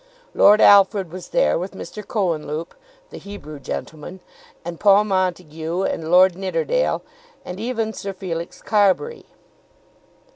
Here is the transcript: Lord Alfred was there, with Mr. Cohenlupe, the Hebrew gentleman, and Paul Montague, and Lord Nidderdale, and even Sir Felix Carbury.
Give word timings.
Lord 0.33 0.61
Alfred 0.61 1.11
was 1.11 1.27
there, 1.27 1.59
with 1.59 1.75
Mr. 1.75 2.03
Cohenlupe, 2.03 2.73
the 3.11 3.19
Hebrew 3.19 3.59
gentleman, 3.59 4.19
and 4.65 4.79
Paul 4.79 5.03
Montague, 5.03 5.83
and 5.83 6.09
Lord 6.09 6.35
Nidderdale, 6.35 7.03
and 7.45 7.59
even 7.59 7.93
Sir 7.93 8.11
Felix 8.11 8.63
Carbury. 8.63 9.25